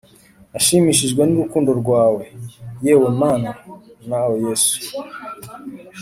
nashimishijwe 0.51 1.21
n’urukundo 1.25 1.71
rwawe, 1.81 2.23
yewe 2.85 3.07
mana 3.21 3.51
nawe 4.09 4.33
yesu 4.45 4.77